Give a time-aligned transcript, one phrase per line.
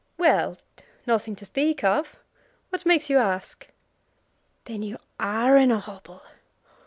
[0.17, 0.57] "Well;
[1.05, 2.15] nothing to speak of.
[2.69, 3.67] What makes you ask?"
[4.65, 6.23] "Then you are in a hobble?